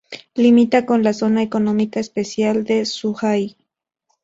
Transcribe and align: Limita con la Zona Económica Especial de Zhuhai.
Limita 0.33 0.87
con 0.87 1.03
la 1.03 1.13
Zona 1.13 1.43
Económica 1.43 1.99
Especial 1.99 2.63
de 2.63 2.87
Zhuhai. 2.87 3.55